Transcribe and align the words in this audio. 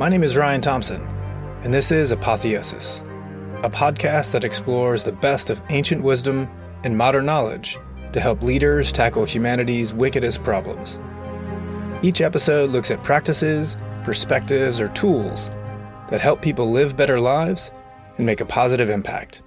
My 0.00 0.08
name 0.08 0.22
is 0.22 0.34
Ryan 0.34 0.62
Thompson, 0.62 1.06
and 1.62 1.74
this 1.74 1.92
is 1.92 2.10
Apotheosis, 2.10 3.02
a 3.62 3.68
podcast 3.68 4.32
that 4.32 4.46
explores 4.46 5.04
the 5.04 5.12
best 5.12 5.50
of 5.50 5.60
ancient 5.68 6.02
wisdom 6.02 6.48
and 6.84 6.96
modern 6.96 7.26
knowledge 7.26 7.76
to 8.14 8.18
help 8.18 8.42
leaders 8.42 8.94
tackle 8.94 9.26
humanity's 9.26 9.92
wickedest 9.92 10.42
problems. 10.42 10.98
Each 12.00 12.22
episode 12.22 12.70
looks 12.70 12.90
at 12.90 13.04
practices, 13.04 13.76
perspectives, 14.02 14.80
or 14.80 14.88
tools 14.88 15.50
that 16.08 16.22
help 16.22 16.40
people 16.40 16.70
live 16.70 16.96
better 16.96 17.20
lives 17.20 17.70
and 18.16 18.24
make 18.24 18.40
a 18.40 18.46
positive 18.46 18.88
impact. 18.88 19.42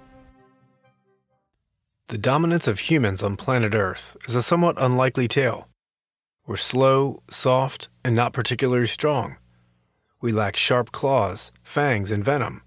The 2.06 2.18
dominance 2.18 2.68
of 2.68 2.78
humans 2.78 3.24
on 3.24 3.36
planet 3.36 3.74
Earth 3.74 4.16
is 4.28 4.36
a 4.36 4.40
somewhat 4.40 4.76
unlikely 4.78 5.26
tale. 5.26 5.66
We're 6.46 6.58
slow, 6.58 7.24
soft, 7.28 7.88
and 8.04 8.14
not 8.14 8.32
particularly 8.32 8.86
strong. 8.86 9.38
We 10.24 10.32
lack 10.32 10.56
sharp 10.56 10.90
claws, 10.90 11.52
fangs, 11.62 12.10
and 12.10 12.24
venom. 12.24 12.62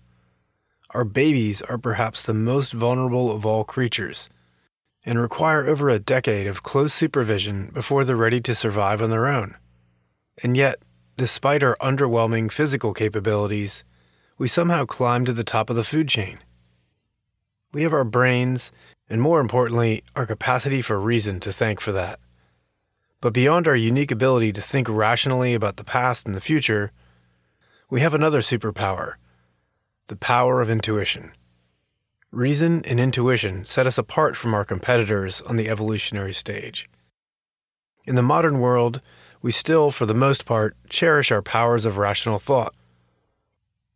Our 0.91 1.03
babies 1.03 1.63
are 1.63 1.79
perhaps 1.79 2.21
the 2.21 2.35
most 2.35 2.71
vulnerable 2.71 3.31
of 3.31 3.47
all 3.47 3.63
creatures 3.63 4.29
and 5.03 5.19
require 5.19 5.65
over 5.65 5.89
a 5.89 5.97
decade 5.97 6.45
of 6.45 6.61
close 6.61 6.93
supervision 6.93 7.71
before 7.73 8.03
they're 8.03 8.15
ready 8.15 8.39
to 8.41 8.53
survive 8.53 9.01
on 9.01 9.09
their 9.09 9.25
own. 9.25 9.55
And 10.43 10.55
yet, 10.55 10.83
despite 11.17 11.63
our 11.63 11.75
underwhelming 11.81 12.51
physical 12.51 12.93
capabilities, 12.93 13.83
we 14.37 14.47
somehow 14.47 14.85
climb 14.85 15.25
to 15.25 15.33
the 15.33 15.43
top 15.43 15.71
of 15.71 15.75
the 15.75 15.83
food 15.83 16.07
chain. 16.07 16.37
We 17.73 17.81
have 17.81 17.91
our 17.91 18.03
brains, 18.03 18.71
and 19.09 19.19
more 19.19 19.39
importantly, 19.39 20.03
our 20.15 20.27
capacity 20.27 20.83
for 20.83 20.99
reason 20.99 21.39
to 21.39 21.51
thank 21.51 21.81
for 21.81 21.91
that. 21.93 22.19
But 23.19 23.33
beyond 23.33 23.67
our 23.67 23.75
unique 23.75 24.11
ability 24.11 24.53
to 24.53 24.61
think 24.61 24.87
rationally 24.87 25.55
about 25.55 25.77
the 25.77 25.83
past 25.83 26.27
and 26.27 26.35
the 26.35 26.39
future, 26.39 26.91
we 27.89 28.01
have 28.01 28.13
another 28.13 28.39
superpower 28.39 29.13
the 30.07 30.15
power 30.15 30.61
of 30.61 30.69
intuition. 30.69 31.33
Reason 32.31 32.81
and 32.85 32.97
intuition 32.97 33.65
set 33.65 33.85
us 33.85 33.97
apart 33.97 34.37
from 34.37 34.53
our 34.53 34.63
competitors 34.63 35.41
on 35.41 35.57
the 35.57 35.67
evolutionary 35.67 36.31
stage. 36.31 36.89
In 38.05 38.15
the 38.15 38.21
modern 38.21 38.59
world, 38.59 39.01
we 39.41 39.51
still, 39.51 39.91
for 39.91 40.05
the 40.05 40.13
most 40.13 40.45
part, 40.45 40.77
cherish 40.87 41.29
our 41.29 41.41
powers 41.41 41.85
of 41.85 41.97
rational 41.97 42.39
thought. 42.39 42.73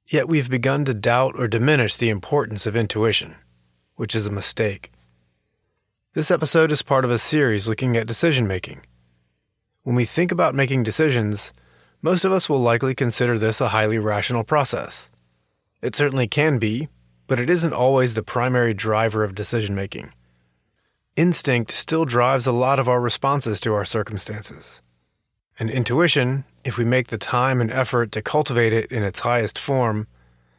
Yet 0.06 0.28
we've 0.28 0.50
begun 0.50 0.84
to 0.84 0.94
doubt 0.94 1.36
or 1.38 1.48
diminish 1.48 1.96
the 1.96 2.10
importance 2.10 2.66
of 2.66 2.76
intuition, 2.76 3.38
which 3.96 4.14
is 4.14 4.28
a 4.28 4.32
mistake. 4.32 4.92
This 6.14 6.30
episode 6.30 6.74
is 6.74 6.82
part 6.82 7.06
of 7.06 7.12
a 7.12 7.18
series 7.18 7.70
looking 7.70 7.96
at 7.96 8.06
decision 8.06 8.48
making. 8.48 8.82
When 9.84 9.96
we 9.96 10.04
think 10.04 10.34
about 10.34 10.56
making 10.56 10.84
decisions, 10.84 11.54
most 12.02 12.26
of 12.26 12.32
us 12.32 12.50
will 12.50 12.62
likely 12.62 12.96
consider 12.96 13.38
this 13.38 13.62
a 13.62 13.70
highly 13.70 14.00
rational 14.00 14.44
process. 14.44 15.12
It 15.82 15.96
certainly 15.96 16.28
can 16.28 16.58
be, 16.60 16.90
but 17.28 17.40
it 17.40 17.50
isn't 17.50 17.74
always 17.74 18.14
the 18.14 18.24
primary 18.24 18.74
driver 18.74 19.24
of 19.24 19.36
decision 19.36 19.76
making. 19.76 20.14
Instinct 21.16 21.72
still 21.72 22.06
drives 22.06 22.48
a 22.48 22.52
lot 22.52 22.80
of 22.80 22.88
our 22.88 23.02
responses 23.02 23.60
to 23.62 23.74
our 23.74 23.86
circumstances. 23.86 24.82
And 25.60 25.70
intuition, 25.70 26.46
if 26.64 26.78
we 26.78 26.86
make 26.86 27.08
the 27.08 27.18
time 27.18 27.62
and 27.62 27.72
effort 27.72 28.12
to 28.14 28.22
cultivate 28.22 28.74
it 28.74 28.92
in 28.92 29.04
its 29.04 29.20
highest 29.20 29.60
form, 29.60 30.08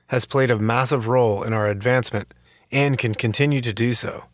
has 0.09 0.27
played 0.27 0.51
a 0.51 0.59
massive 0.59 1.09
role 1.09 1.43
in 1.43 1.53
our 1.53 1.67
advancement 1.67 2.33
and 2.71 2.99
can 2.99 3.15
continue 3.15 3.61
to 3.62 3.73
do 3.73 3.95
so. 3.95 4.25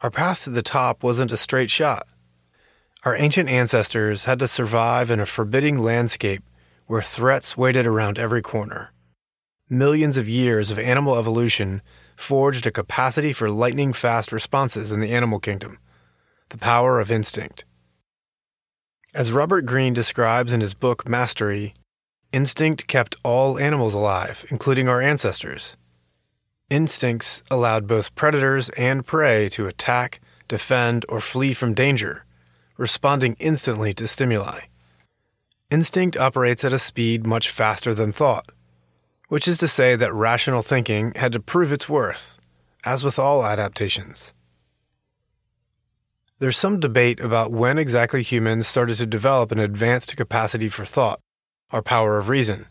Our 0.00 0.10
path 0.10 0.44
to 0.44 0.50
the 0.50 0.62
top 0.62 1.02
wasn't 1.02 1.32
a 1.32 1.36
straight 1.36 1.70
shot. 1.70 2.06
Our 3.04 3.14
ancient 3.14 3.48
ancestors 3.48 4.24
had 4.24 4.40
to 4.40 4.48
survive 4.48 5.08
in 5.08 5.20
a 5.20 5.26
forbidding 5.26 5.78
landscape 5.78 6.42
where 6.86 7.00
threats 7.00 7.56
waited 7.56 7.86
around 7.86 8.18
every 8.18 8.42
corner. 8.42 8.92
Millions 9.70 10.16
of 10.16 10.28
years 10.28 10.72
of 10.72 10.80
animal 10.80 11.16
evolution 11.16 11.80
forged 12.16 12.66
a 12.66 12.72
capacity 12.72 13.32
for 13.32 13.50
lightning 13.50 13.92
fast 13.92 14.32
responses 14.32 14.90
in 14.90 14.98
the 14.98 15.12
animal 15.12 15.38
kingdom, 15.38 15.78
the 16.48 16.58
power 16.58 16.98
of 16.98 17.10
instinct. 17.10 17.64
As 19.14 19.30
Robert 19.30 19.64
Greene 19.64 19.94
describes 19.94 20.52
in 20.52 20.60
his 20.60 20.74
book 20.74 21.08
Mastery, 21.08 21.74
instinct 22.32 22.88
kept 22.88 23.14
all 23.22 23.60
animals 23.60 23.94
alive, 23.94 24.44
including 24.50 24.88
our 24.88 25.00
ancestors. 25.00 25.76
Instincts 26.68 27.44
allowed 27.48 27.86
both 27.86 28.16
predators 28.16 28.70
and 28.70 29.06
prey 29.06 29.48
to 29.50 29.68
attack, 29.68 30.20
defend, 30.48 31.06
or 31.08 31.20
flee 31.20 31.54
from 31.54 31.74
danger 31.74 32.24
responding 32.78 33.36
instantly 33.38 33.92
to 33.92 34.06
stimuli. 34.06 34.60
Instinct 35.70 36.16
operates 36.16 36.64
at 36.64 36.72
a 36.72 36.78
speed 36.78 37.26
much 37.26 37.50
faster 37.50 37.92
than 37.92 38.12
thought, 38.12 38.50
which 39.28 39.46
is 39.46 39.58
to 39.58 39.68
say 39.68 39.94
that 39.96 40.14
rational 40.14 40.62
thinking 40.62 41.12
had 41.16 41.32
to 41.32 41.40
prove 41.40 41.72
its 41.72 41.88
worth, 41.88 42.38
as 42.84 43.04
with 43.04 43.18
all 43.18 43.44
adaptations. 43.44 44.32
There's 46.38 46.56
some 46.56 46.78
debate 46.78 47.20
about 47.20 47.50
when 47.50 47.78
exactly 47.78 48.22
humans 48.22 48.68
started 48.68 48.96
to 48.98 49.06
develop 49.06 49.50
an 49.50 49.58
advanced 49.58 50.16
capacity 50.16 50.68
for 50.68 50.84
thought, 50.84 51.20
our 51.70 51.82
power 51.82 52.18
of 52.18 52.28
reason. 52.28 52.66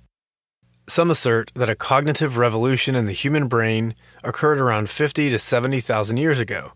Some 0.88 1.12
assert 1.12 1.51
that 1.53 1.69
a 1.69 1.75
cognitive 1.75 2.38
revolution 2.38 2.95
in 2.95 3.07
the 3.07 3.12
human 3.12 3.50
brain 3.50 3.94
occurred 4.24 4.59
around 4.62 4.89
50 4.89 5.29
to 5.29 5.38
70,000 5.38 6.16
years 6.16 6.39
ago. 6.39 6.72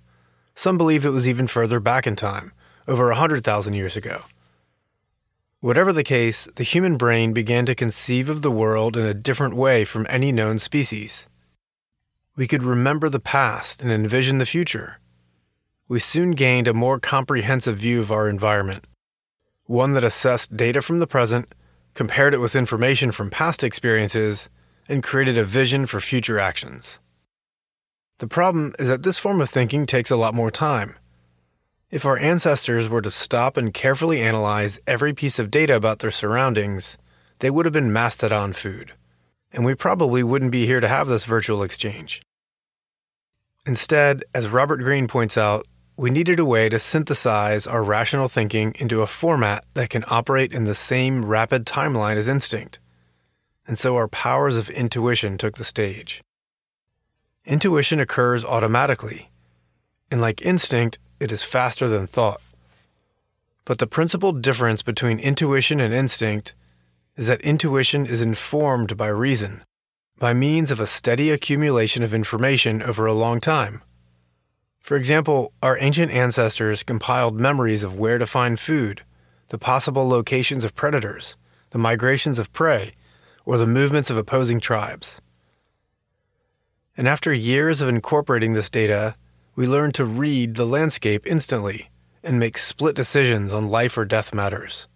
Some 0.53 0.77
believe 0.77 1.05
it 1.05 1.11
was 1.11 1.29
even 1.29 1.47
further 1.47 1.79
back 1.79 2.05
in 2.05 2.17
time, 2.17 2.51
over 2.87 3.07
100,000 3.07 3.73
years 3.73 3.95
ago. 3.95 4.23
Whatever 5.59 5.93
the 5.93 6.03
case, 6.03 6.47
the 6.55 6.63
human 6.63 6.97
brain 6.97 7.33
began 7.33 7.65
to 7.67 7.75
conceive 7.75 8.29
of 8.29 8.41
the 8.41 8.49
world 8.49 8.97
in 8.97 9.05
a 9.05 9.13
different 9.13 9.55
way 9.55 9.85
from 9.85 10.07
any 10.09 10.31
known 10.31 10.57
species. 10.57 11.27
We 12.35 12.47
could 12.47 12.63
remember 12.63 13.09
the 13.09 13.19
past 13.19 13.81
and 13.81 13.91
envision 13.91 14.39
the 14.39 14.45
future. 14.45 14.99
We 15.87 15.99
soon 15.99 16.31
gained 16.31 16.67
a 16.67 16.73
more 16.73 16.99
comprehensive 16.99 17.77
view 17.77 17.99
of 17.99 18.11
our 18.11 18.27
environment, 18.27 18.85
one 19.65 19.93
that 19.93 20.03
assessed 20.03 20.57
data 20.57 20.81
from 20.81 20.99
the 20.99 21.05
present, 21.05 21.53
compared 21.93 22.33
it 22.33 22.39
with 22.39 22.55
information 22.55 23.11
from 23.11 23.29
past 23.29 23.63
experiences, 23.63 24.49
and 24.87 25.03
created 25.03 25.37
a 25.37 25.43
vision 25.43 25.85
for 25.85 25.99
future 25.99 26.39
actions. 26.39 26.99
The 28.17 28.27
problem 28.27 28.73
is 28.79 28.87
that 28.87 29.03
this 29.03 29.19
form 29.19 29.41
of 29.41 29.49
thinking 29.49 29.85
takes 29.85 30.09
a 30.09 30.15
lot 30.15 30.33
more 30.33 30.49
time. 30.49 30.95
If 31.91 32.05
our 32.05 32.17
ancestors 32.17 32.87
were 32.87 33.01
to 33.01 33.11
stop 33.11 33.57
and 33.57 33.73
carefully 33.73 34.21
analyze 34.21 34.79
every 34.87 35.13
piece 35.13 35.39
of 35.39 35.51
data 35.51 35.75
about 35.75 35.99
their 35.99 36.09
surroundings, 36.09 36.97
they 37.39 37.49
would 37.49 37.65
have 37.65 37.73
been 37.73 37.91
mastodon 37.91 38.53
food, 38.53 38.93
and 39.51 39.65
we 39.65 39.75
probably 39.75 40.23
wouldn't 40.23 40.53
be 40.53 40.65
here 40.65 40.79
to 40.79 40.87
have 40.87 41.09
this 41.09 41.25
virtual 41.25 41.63
exchange. 41.63 42.21
Instead, 43.65 44.23
as 44.33 44.47
Robert 44.47 44.77
Greene 44.77 45.09
points 45.09 45.37
out, 45.37 45.67
we 45.97 46.09
needed 46.09 46.39
a 46.39 46.45
way 46.45 46.69
to 46.69 46.79
synthesize 46.79 47.67
our 47.67 47.83
rational 47.83 48.29
thinking 48.29 48.73
into 48.79 49.01
a 49.01 49.07
format 49.07 49.65
that 49.73 49.89
can 49.89 50.05
operate 50.07 50.53
in 50.53 50.63
the 50.63 50.73
same 50.73 51.25
rapid 51.25 51.65
timeline 51.65 52.15
as 52.15 52.29
instinct. 52.29 52.79
And 53.67 53.77
so 53.77 53.97
our 53.97 54.07
powers 54.07 54.55
of 54.55 54.69
intuition 54.69 55.37
took 55.37 55.57
the 55.57 55.65
stage. 55.65 56.23
Intuition 57.45 57.99
occurs 57.99 58.45
automatically, 58.45 59.29
and 60.09 60.21
like 60.21 60.41
instinct, 60.41 60.97
it 61.21 61.31
is 61.31 61.43
faster 61.43 61.87
than 61.87 62.07
thought. 62.07 62.41
But 63.63 63.77
the 63.77 63.85
principal 63.85 64.31
difference 64.31 64.81
between 64.81 65.19
intuition 65.19 65.79
and 65.79 65.93
instinct 65.93 66.55
is 67.15 67.27
that 67.27 67.41
intuition 67.41 68.07
is 68.07 68.23
informed 68.23 68.97
by 68.97 69.07
reason, 69.07 69.63
by 70.17 70.33
means 70.33 70.71
of 70.71 70.79
a 70.79 70.87
steady 70.87 71.29
accumulation 71.29 72.01
of 72.01 72.15
information 72.15 72.81
over 72.81 73.05
a 73.05 73.13
long 73.13 73.39
time. 73.39 73.83
For 74.79 74.97
example, 74.97 75.53
our 75.61 75.77
ancient 75.79 76.11
ancestors 76.11 76.81
compiled 76.81 77.39
memories 77.39 77.83
of 77.83 77.99
where 77.99 78.17
to 78.17 78.25
find 78.25 78.59
food, 78.59 79.03
the 79.49 79.59
possible 79.59 80.09
locations 80.09 80.63
of 80.63 80.73
predators, 80.73 81.37
the 81.69 81.77
migrations 81.77 82.39
of 82.39 82.51
prey, 82.51 82.93
or 83.45 83.59
the 83.59 83.67
movements 83.67 84.09
of 84.09 84.17
opposing 84.17 84.59
tribes. 84.59 85.21
And 86.97 87.07
after 87.07 87.31
years 87.31 87.79
of 87.79 87.89
incorporating 87.89 88.53
this 88.53 88.71
data, 88.71 89.15
we 89.55 89.67
learn 89.67 89.91
to 89.93 90.05
read 90.05 90.55
the 90.55 90.65
landscape 90.65 91.25
instantly 91.27 91.89
and 92.23 92.39
make 92.39 92.57
split 92.57 92.95
decisions 92.95 93.51
on 93.51 93.69
life 93.69 93.97
or 93.97 94.05
death 94.05 94.33
matters. 94.33 94.87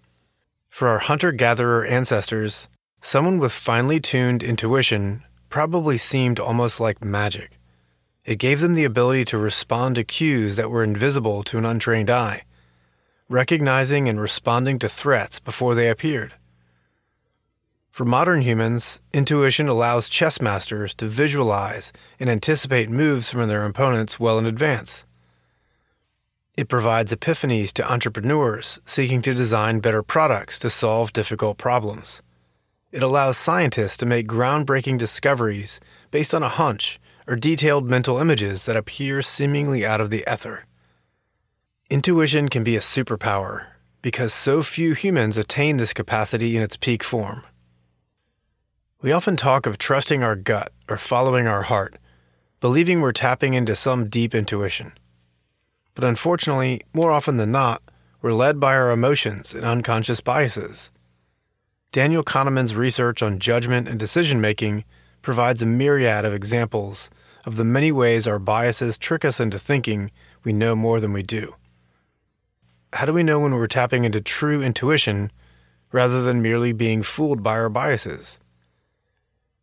For 0.69 0.87
our 0.87 0.99
hunter 0.99 1.31
gatherer 1.31 1.85
ancestors, 1.85 2.69
someone 3.01 3.39
with 3.39 3.51
finely 3.51 3.99
tuned 3.99 4.43
intuition 4.43 5.23
probably 5.49 5.97
seemed 5.97 6.39
almost 6.39 6.79
like 6.79 7.03
magic. 7.03 7.59
It 8.25 8.39
gave 8.39 8.59
them 8.59 8.75
the 8.75 8.83
ability 8.83 9.25
to 9.25 9.37
respond 9.37 9.95
to 9.95 10.03
cues 10.03 10.55
that 10.55 10.71
were 10.71 10.83
invisible 10.83 11.43
to 11.43 11.57
an 11.57 11.65
untrained 11.65 12.09
eye, 12.09 12.43
recognizing 13.29 14.09
and 14.09 14.19
responding 14.19 14.79
to 14.79 14.89
threats 14.89 15.39
before 15.39 15.75
they 15.75 15.89
appeared. 15.89 16.33
For 17.95 18.03
modern 18.03 18.41
humans, 18.41 18.99
intuition 19.13 19.69
allows 19.69 20.09
chess 20.09 20.41
masters 20.41 20.93
to 20.95 21.05
visualize 21.05 21.93
and 22.19 22.29
anticipate 22.29 22.89
moves 22.89 23.31
from 23.31 23.47
their 23.47 23.65
opponents 23.65 24.19
well 24.19 24.37
in 24.37 24.45
advance. 24.45 25.05
It 26.57 26.67
provides 26.67 27.13
epiphanies 27.13 27.71
to 27.71 27.89
entrepreneurs 27.89 28.81
seeking 28.83 29.21
to 29.21 29.33
design 29.33 29.79
better 29.79 30.03
products 30.03 30.59
to 30.59 30.69
solve 30.69 31.13
difficult 31.13 31.57
problems. 31.57 32.21
It 32.91 33.01
allows 33.01 33.37
scientists 33.37 33.95
to 33.99 34.05
make 34.05 34.27
groundbreaking 34.27 34.97
discoveries 34.97 35.79
based 36.11 36.35
on 36.35 36.43
a 36.43 36.49
hunch 36.49 36.99
or 37.25 37.37
detailed 37.37 37.89
mental 37.89 38.17
images 38.17 38.65
that 38.65 38.75
appear 38.75 39.21
seemingly 39.21 39.85
out 39.85 40.01
of 40.01 40.09
the 40.09 40.25
ether. 40.29 40.65
Intuition 41.89 42.49
can 42.49 42.65
be 42.65 42.75
a 42.75 42.81
superpower 42.81 43.67
because 44.01 44.33
so 44.33 44.61
few 44.63 44.95
humans 44.95 45.37
attain 45.37 45.77
this 45.77 45.93
capacity 45.93 46.57
in 46.57 46.61
its 46.61 46.75
peak 46.75 47.01
form. 47.01 47.45
We 49.05 49.11
often 49.11 49.35
talk 49.35 49.67
of 49.67 49.77
trusting 49.77 50.23
our 50.23 50.35
gut 50.35 50.71
or 50.89 50.97
following 50.97 51.45
our 51.45 51.61
heart, 51.61 51.99
believing 52.59 53.01
we're 53.01 53.11
tapping 53.11 53.53
into 53.53 53.75
some 53.75 54.09
deep 54.09 54.33
intuition. 54.33 54.93
But 55.93 56.05
unfortunately, 56.05 56.81
more 56.91 57.11
often 57.11 57.37
than 57.37 57.51
not, 57.51 57.83
we're 58.23 58.33
led 58.33 58.59
by 58.59 58.73
our 58.73 58.89
emotions 58.89 59.53
and 59.53 59.63
unconscious 59.63 60.21
biases. 60.21 60.91
Daniel 61.91 62.23
Kahneman's 62.23 62.73
research 62.73 63.21
on 63.21 63.37
judgment 63.37 63.87
and 63.87 63.99
decision 63.99 64.41
making 64.41 64.85
provides 65.21 65.61
a 65.61 65.67
myriad 65.67 66.25
of 66.25 66.33
examples 66.33 67.11
of 67.45 67.57
the 67.57 67.63
many 67.63 67.91
ways 67.91 68.25
our 68.25 68.39
biases 68.39 68.97
trick 68.97 69.23
us 69.23 69.39
into 69.39 69.59
thinking 69.59 70.09
we 70.43 70.51
know 70.51 70.75
more 70.75 70.99
than 70.99 71.13
we 71.13 71.21
do. 71.21 71.53
How 72.91 73.05
do 73.05 73.13
we 73.13 73.21
know 73.21 73.39
when 73.39 73.53
we're 73.53 73.67
tapping 73.67 74.03
into 74.03 74.19
true 74.19 74.63
intuition 74.63 75.31
rather 75.91 76.23
than 76.23 76.41
merely 76.41 76.73
being 76.73 77.03
fooled 77.03 77.43
by 77.43 77.51
our 77.51 77.69
biases? 77.69 78.39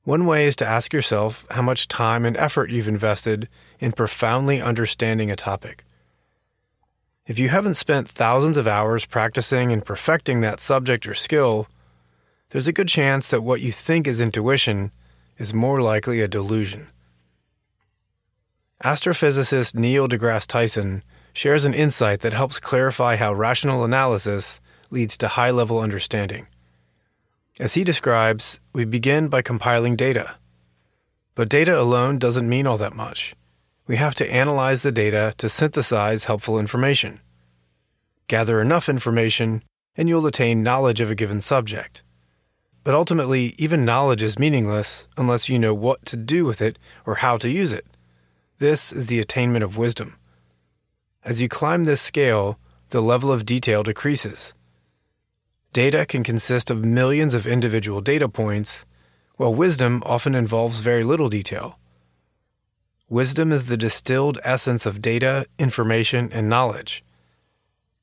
One 0.04 0.26
way 0.26 0.46
is 0.46 0.56
to 0.56 0.66
ask 0.66 0.92
yourself 0.92 1.46
how 1.50 1.62
much 1.62 1.86
time 1.86 2.24
and 2.24 2.36
effort 2.36 2.70
you've 2.70 2.88
invested 2.88 3.48
in 3.78 3.92
profoundly 3.92 4.60
understanding 4.60 5.30
a 5.30 5.36
topic. 5.36 5.84
If 7.24 7.38
you 7.38 7.50
haven't 7.50 7.74
spent 7.74 8.08
thousands 8.08 8.56
of 8.56 8.66
hours 8.66 9.06
practicing 9.06 9.70
and 9.70 9.84
perfecting 9.84 10.40
that 10.40 10.58
subject 10.58 11.06
or 11.06 11.14
skill, 11.14 11.68
there's 12.50 12.66
a 12.66 12.72
good 12.72 12.88
chance 12.88 13.28
that 13.28 13.42
what 13.42 13.60
you 13.60 13.70
think 13.70 14.08
is 14.08 14.20
intuition 14.20 14.90
is 15.38 15.54
more 15.54 15.80
likely 15.80 16.20
a 16.20 16.26
delusion. 16.26 16.88
Astrophysicist 18.84 19.76
Neil 19.76 20.08
deGrasse 20.08 20.48
Tyson 20.48 21.04
shares 21.32 21.64
an 21.64 21.74
insight 21.74 22.20
that 22.20 22.32
helps 22.32 22.58
clarify 22.58 23.14
how 23.14 23.32
rational 23.32 23.84
analysis 23.84 24.60
leads 24.90 25.16
to 25.18 25.28
high 25.28 25.52
level 25.52 25.78
understanding. 25.78 26.48
As 27.60 27.74
he 27.74 27.84
describes, 27.84 28.60
we 28.72 28.86
begin 28.86 29.28
by 29.28 29.42
compiling 29.42 29.94
data. 29.94 30.36
But 31.34 31.50
data 31.50 31.78
alone 31.78 32.18
doesn't 32.18 32.48
mean 32.48 32.66
all 32.66 32.78
that 32.78 32.94
much. 32.94 33.34
We 33.86 33.96
have 33.96 34.14
to 34.16 34.32
analyze 34.32 34.82
the 34.82 34.92
data 34.92 35.34
to 35.36 35.50
synthesize 35.50 36.24
helpful 36.24 36.58
information. 36.58 37.20
Gather 38.26 38.60
enough 38.60 38.88
information, 38.88 39.62
and 39.96 40.08
you'll 40.08 40.26
attain 40.26 40.62
knowledge 40.62 41.00
of 41.00 41.10
a 41.10 41.14
given 41.14 41.42
subject. 41.42 42.02
But 42.84 42.94
ultimately, 42.94 43.54
even 43.58 43.84
knowledge 43.84 44.22
is 44.22 44.38
meaningless 44.38 45.06
unless 45.18 45.50
you 45.50 45.58
know 45.58 45.74
what 45.74 46.06
to 46.06 46.16
do 46.16 46.46
with 46.46 46.62
it 46.62 46.78
or 47.04 47.16
how 47.16 47.36
to 47.36 47.50
use 47.50 47.72
it. 47.72 47.86
This 48.58 48.92
is 48.92 49.08
the 49.08 49.20
attainment 49.20 49.62
of 49.62 49.76
wisdom. 49.76 50.16
As 51.22 51.42
you 51.42 51.48
climb 51.48 51.84
this 51.84 52.00
scale, 52.00 52.58
the 52.88 53.02
level 53.02 53.30
of 53.30 53.44
detail 53.44 53.82
decreases. 53.82 54.54
Data 55.72 56.04
can 56.04 56.22
consist 56.22 56.70
of 56.70 56.84
millions 56.84 57.34
of 57.34 57.46
individual 57.46 58.02
data 58.02 58.28
points, 58.28 58.84
while 59.36 59.54
wisdom 59.54 60.02
often 60.04 60.34
involves 60.34 60.80
very 60.80 61.02
little 61.02 61.28
detail. 61.28 61.78
Wisdom 63.08 63.52
is 63.52 63.66
the 63.66 63.78
distilled 63.78 64.38
essence 64.44 64.84
of 64.84 65.00
data, 65.00 65.46
information, 65.58 66.30
and 66.30 66.48
knowledge. 66.48 67.02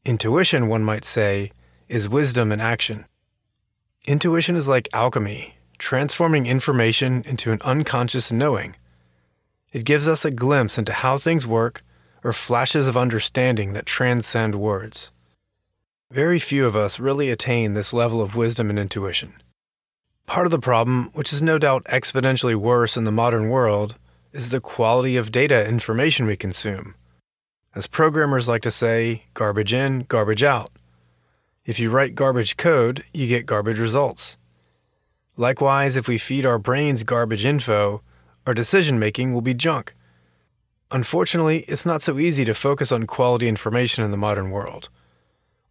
Intuition, 0.03 0.67
one 0.67 0.83
might 0.83 1.05
say, 1.05 1.51
is 1.87 2.09
wisdom 2.09 2.51
in 2.51 2.59
action. 2.59 3.05
Intuition 4.07 4.55
is 4.55 4.67
like 4.67 4.89
alchemy, 4.91 5.55
transforming 5.77 6.47
information 6.47 7.23
into 7.27 7.51
an 7.51 7.61
unconscious 7.63 8.31
knowing. 8.31 8.75
It 9.71 9.83
gives 9.85 10.07
us 10.07 10.25
a 10.25 10.31
glimpse 10.31 10.79
into 10.79 10.93
how 10.93 11.19
things 11.19 11.45
work 11.45 11.83
or 12.23 12.33
flashes 12.33 12.87
of 12.87 12.97
understanding 12.97 13.73
that 13.73 13.85
transcend 13.85 14.55
words. 14.55 15.11
Very 16.11 16.39
few 16.39 16.65
of 16.65 16.75
us 16.75 16.99
really 16.99 17.29
attain 17.29 17.75
this 17.75 17.93
level 17.93 18.19
of 18.19 18.35
wisdom 18.35 18.71
and 18.71 18.79
intuition. 18.79 19.35
Part 20.25 20.47
of 20.47 20.51
the 20.51 20.57
problem, 20.57 21.11
which 21.13 21.31
is 21.31 21.43
no 21.43 21.59
doubt 21.59 21.83
exponentially 21.83 22.55
worse 22.55 22.97
in 22.97 23.03
the 23.03 23.11
modern 23.11 23.49
world, 23.49 23.95
is 24.33 24.49
the 24.49 24.59
quality 24.59 25.17
of 25.17 25.31
data 25.31 25.67
information 25.67 26.25
we 26.25 26.35
consume. 26.35 26.95
As 27.75 27.85
programmers 27.85 28.49
like 28.49 28.63
to 28.63 28.71
say, 28.71 29.25
garbage 29.35 29.71
in, 29.71 30.05
garbage 30.09 30.41
out. 30.41 30.71
If 31.63 31.79
you 31.79 31.91
write 31.91 32.15
garbage 32.15 32.57
code, 32.57 33.03
you 33.13 33.27
get 33.27 33.45
garbage 33.45 33.77
results. 33.77 34.35
Likewise, 35.37 35.95
if 35.95 36.07
we 36.07 36.17
feed 36.17 36.43
our 36.43 36.57
brains 36.57 37.03
garbage 37.03 37.45
info, 37.45 38.01
our 38.47 38.55
decision 38.55 38.97
making 38.97 39.35
will 39.35 39.41
be 39.41 39.53
junk. 39.53 39.93
Unfortunately, 40.89 41.65
it's 41.67 41.85
not 41.85 42.01
so 42.01 42.17
easy 42.17 42.45
to 42.45 42.55
focus 42.55 42.91
on 42.91 43.05
quality 43.05 43.47
information 43.47 44.03
in 44.03 44.09
the 44.09 44.17
modern 44.17 44.49
world. 44.49 44.89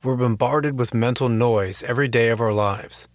We're 0.02 0.16
bombarded 0.16 0.78
with 0.78 0.94
mental 0.94 1.28
noise 1.28 1.82
every 1.82 2.06
day 2.06 2.28
of 2.28 2.40
our 2.40 2.52
lives. 2.52 3.08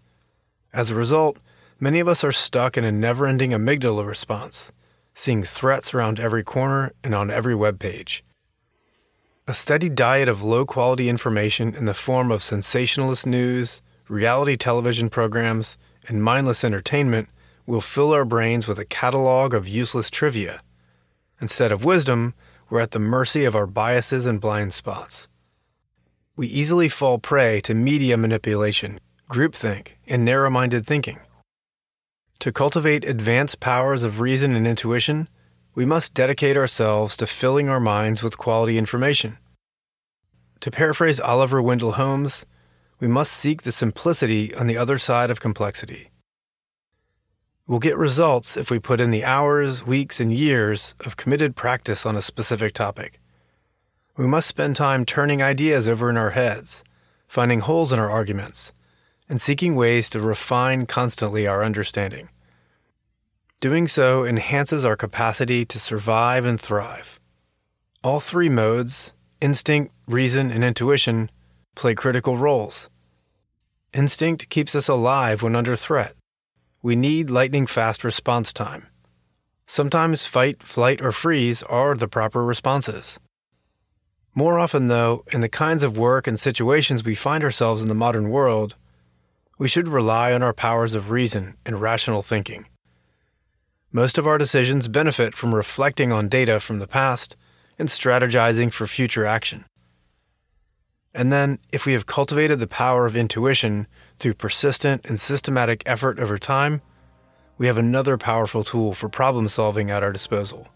As 0.73 0.91
a 0.91 0.95
result, 0.95 1.39
many 1.79 1.99
of 1.99 2.09
us 2.09 2.23
are 2.23 2.31
stuck 2.33 2.77
in 2.77 2.83
a 2.83 2.91
never 2.91 3.25
ending 3.25 3.51
amygdala 3.51 4.05
response 4.05 4.71
seeing 5.13 5.43
threats 5.43 5.93
around 5.93 6.19
every 6.19 6.43
corner 6.43 6.91
and 7.03 7.13
on 7.13 7.29
every 7.29 7.55
web 7.55 7.79
page. 7.79 8.23
A 9.47 9.53
steady 9.53 9.89
diet 9.89 10.27
of 10.27 10.43
low 10.43 10.65
quality 10.65 11.09
information 11.09 11.75
in 11.75 11.85
the 11.85 11.93
form 11.93 12.31
of 12.31 12.41
sensationalist 12.41 13.25
news, 13.25 13.81
reality 14.07 14.55
television 14.55 15.09
programs, 15.09 15.77
and 16.07 16.23
mindless 16.23 16.63
entertainment 16.63 17.29
will 17.65 17.81
fill 17.81 18.11
our 18.11 18.25
brains 18.25 18.67
with 18.67 18.79
a 18.79 18.85
catalog 18.85 19.53
of 19.53 19.67
useless 19.67 20.09
trivia. 20.09 20.61
Instead 21.39 21.71
of 21.71 21.85
wisdom, 21.85 22.33
we're 22.69 22.79
at 22.79 22.91
the 22.91 22.99
mercy 22.99 23.45
of 23.45 23.55
our 23.55 23.67
biases 23.67 24.25
and 24.25 24.41
blind 24.41 24.73
spots. 24.73 25.27
We 26.35 26.47
easily 26.47 26.89
fall 26.89 27.19
prey 27.19 27.61
to 27.61 27.75
media 27.75 28.17
manipulation, 28.17 28.99
groupthink, 29.29 29.97
and 30.07 30.25
narrow 30.25 30.49
minded 30.49 30.83
thinking. 30.83 31.19
To 32.39 32.51
cultivate 32.51 33.05
advanced 33.05 33.59
powers 33.59 34.03
of 34.03 34.19
reason 34.19 34.55
and 34.55 34.65
intuition, 34.65 35.29
we 35.75 35.85
must 35.85 36.15
dedicate 36.15 36.57
ourselves 36.57 37.15
to 37.17 37.27
filling 37.27 37.69
our 37.69 37.79
minds 37.79 38.23
with 38.23 38.39
quality 38.39 38.79
information. 38.79 39.37
To 40.61 40.71
paraphrase 40.71 41.19
Oliver 41.19 41.61
Wendell 41.61 41.93
Holmes, 41.93 42.47
we 42.99 43.07
must 43.07 43.33
seek 43.33 43.61
the 43.61 43.71
simplicity 43.71 44.55
on 44.55 44.65
the 44.65 44.77
other 44.77 44.97
side 44.97 45.29
of 45.29 45.39
complexity. 45.39 46.09
We'll 47.67 47.77
get 47.77 47.95
results 47.95 48.57
if 48.57 48.71
we 48.71 48.79
put 48.79 48.99
in 48.99 49.11
the 49.11 49.23
hours, 49.23 49.85
weeks, 49.85 50.19
and 50.19 50.33
years 50.33 50.95
of 51.01 51.15
committed 51.15 51.55
practice 51.55 52.07
on 52.07 52.15
a 52.15 52.23
specific 52.23 52.73
topic. 52.73 53.19
We 54.15 54.27
must 54.27 54.47
spend 54.47 54.75
time 54.75 55.05
turning 55.05 55.41
ideas 55.41 55.87
over 55.87 56.07
in 56.07 56.17
our 56.17 56.31
heads, 56.31 56.83
finding 57.27 57.61
holes 57.61 57.91
in 57.91 57.97
our 57.97 58.11
arguments, 58.11 58.71
and 59.27 59.41
seeking 59.41 59.75
ways 59.75 60.07
to 60.11 60.19
refine 60.19 60.85
constantly 60.85 61.47
our 61.47 61.63
understanding. 61.63 62.29
Doing 63.59 63.87
so 63.87 64.23
enhances 64.23 64.85
our 64.85 64.95
capacity 64.95 65.65
to 65.65 65.79
survive 65.79 66.45
and 66.45 66.61
thrive. 66.61 67.19
All 68.03 68.19
three 68.19 68.49
modes 68.49 69.13
instinct, 69.41 69.91
reason, 70.07 70.51
and 70.51 70.63
intuition 70.63 71.31
play 71.75 71.95
critical 71.95 72.37
roles. 72.37 72.91
Instinct 73.93 74.47
keeps 74.49 74.75
us 74.75 74.87
alive 74.87 75.41
when 75.41 75.55
under 75.55 75.75
threat. 75.75 76.13
We 76.83 76.95
need 76.95 77.31
lightning 77.31 77.65
fast 77.65 78.03
response 78.03 78.53
time. 78.53 78.87
Sometimes 79.65 80.27
fight, 80.27 80.61
flight, 80.61 81.01
or 81.01 81.11
freeze 81.11 81.63
are 81.63 81.95
the 81.95 82.07
proper 82.07 82.43
responses. 82.43 83.19
More 84.35 84.57
often, 84.57 84.87
though, 84.87 85.23
in 85.31 85.41
the 85.41 85.49
kinds 85.49 85.83
of 85.83 85.97
work 85.97 86.25
and 86.25 86.39
situations 86.39 87.03
we 87.03 87.15
find 87.15 87.43
ourselves 87.43 87.83
in 87.83 87.87
the 87.87 87.93
modern 87.93 88.29
world, 88.29 88.75
we 89.59 89.67
should 89.67 89.87
rely 89.87 90.33
on 90.33 90.41
our 90.41 90.53
powers 90.53 90.95
of 90.95 91.11
reason 91.11 91.55
and 91.65 91.81
rational 91.81 92.21
thinking. 92.21 92.67
Most 93.91 94.17
of 94.17 94.25
our 94.25 94.39
decisions 94.39 94.87
benefit 94.87 95.35
from 95.35 95.53
reflecting 95.53 96.11
on 96.11 96.27
data 96.27 96.59
from 96.59 96.79
the 96.79 96.87
past 96.87 97.35
and 97.77 97.87
strategizing 97.87 98.73
for 98.73 98.87
future 98.87 99.25
action. 99.25 99.65
And 101.13 101.31
then, 101.31 101.59
if 101.71 101.85
we 101.85 101.93
have 101.93 102.07
cultivated 102.07 102.57
the 102.57 102.65
power 102.65 103.05
of 103.05 103.15
intuition 103.15 103.85
through 104.17 104.33
persistent 104.33 105.05
and 105.05 105.19
systematic 105.19 105.83
effort 105.85 106.19
over 106.19 106.39
time, 106.39 106.81
we 107.59 107.67
have 107.67 107.77
another 107.77 108.17
powerful 108.17 108.63
tool 108.63 108.93
for 108.93 109.09
problem 109.09 109.47
solving 109.47 109.91
at 109.91 110.01
our 110.01 110.11
disposal. 110.11 110.69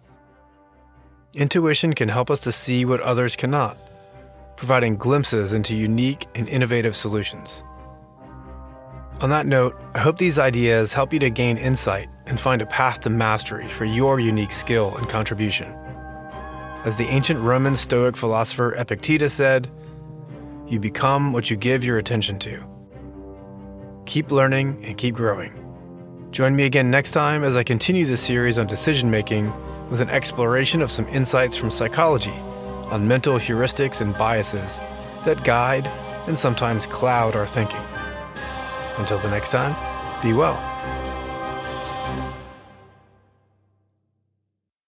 Intuition 1.38 1.94
can 1.94 2.10
help 2.10 2.32
us 2.32 2.40
to 2.40 2.52
see 2.52 2.84
what 2.84 3.00
others 3.02 3.36
cannot, 3.36 3.78
providing 4.56 4.98
glimpses 4.98 5.54
into 5.54 5.78
unique 5.78 6.26
and 6.34 6.50
innovative 6.50 6.96
solutions. 6.96 7.64
On 9.22 9.30
that 9.30 9.46
note, 9.46 9.80
I 9.94 10.00
hope 10.00 10.18
these 10.18 10.40
ideas 10.40 10.94
help 10.94 11.14
you 11.14 11.20
to 11.20 11.30
gain 11.30 11.60
insight 11.60 12.10
and 12.26 12.40
find 12.40 12.60
a 12.60 12.66
path 12.66 13.02
to 13.02 13.12
mastery 13.12 13.68
for 13.68 13.86
your 13.86 14.20
unique 14.20 14.52
skill 14.52 14.98
and 14.98 15.08
contribution. 15.08 15.68
As 16.86 16.96
the 16.96 17.06
ancient 17.06 17.40
Roman 17.40 17.76
Stoic 17.76 18.18
philosopher 18.18 18.74
Epictetus 18.74 19.34
said, 19.36 19.70
you 20.68 20.80
become 20.80 21.34
what 21.34 21.52
you 21.52 21.56
give 21.56 21.84
your 21.84 22.00
attention 22.00 22.40
to. 22.40 22.64
keep 24.08 24.32
learning, 24.32 24.84
and 24.86 24.98
keep 24.98 25.14
growing. 25.14 25.54
Join 26.32 26.56
me 26.56 26.64
again 26.64 26.90
next 26.90 27.12
time 27.12 27.44
as 27.44 27.56
I 27.56 27.64
continue 27.64 28.06
this 28.06 28.22
series 28.22 28.58
on 28.58 28.66
decision 28.66 29.12
making 29.12 29.54
with 29.90 30.02
an 30.02 30.10
exploration 30.10 30.82
of 30.82 30.92
some 30.92 31.08
insights 31.10 31.56
from 31.56 31.72
psychology 31.72 32.38
on 32.92 33.08
mental 33.08 33.36
heuristics 33.36 34.02
and 34.02 34.18
biases 34.18 34.80
that 35.26 35.44
guide 35.44 35.88
and 36.28 36.38
sometimes 36.38 36.88
cloud 36.88 37.36
our 37.36 37.48
thinking. 37.48 37.82
Until 38.98 39.20
the 39.20 39.30
next 39.30 39.52
time, 39.52 39.76
be 40.22 40.34
well. 40.34 40.77